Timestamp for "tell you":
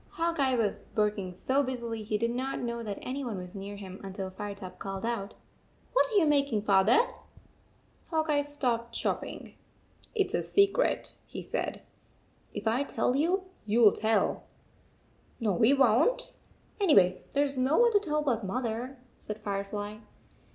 12.83-13.43